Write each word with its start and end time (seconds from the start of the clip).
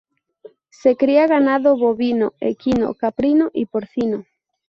Se 0.71 0.97
cría 0.97 1.27
ganado 1.27 1.77
bovino, 1.77 2.33
equino, 2.39 2.95
caprino 2.95 3.51
y 3.53 3.67
porcino. 3.67 4.25